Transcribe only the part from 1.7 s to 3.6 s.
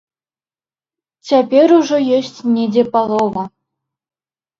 ужо ёсць недзе палова.